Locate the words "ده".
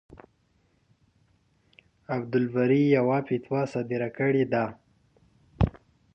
4.53-4.65